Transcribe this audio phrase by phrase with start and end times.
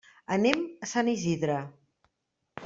[0.35, 1.59] Anem a Sant Isidre.